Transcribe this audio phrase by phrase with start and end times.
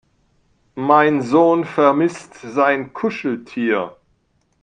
[0.73, 3.95] Mein Sohn vermisst sein Kuscheltier.